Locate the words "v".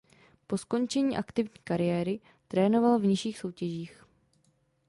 2.99-3.05